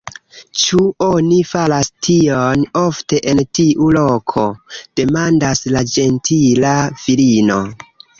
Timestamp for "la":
5.77-5.83